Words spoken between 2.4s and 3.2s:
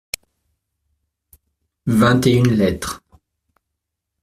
lettres.